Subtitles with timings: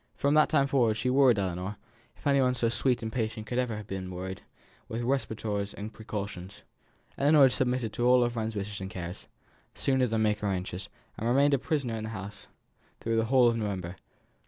[0.15, 1.75] From that time forwards she worried Ellinor
[2.17, 4.41] (if any one so sweet and patient could ever have been worried)
[4.89, 6.63] with respirators and precautions.
[7.19, 9.27] Ellinor submitted to all her friend's wishes and cares,
[9.75, 12.47] sooner than make her anxious, and remained a prisoner in the house
[12.99, 13.95] through the whole of November.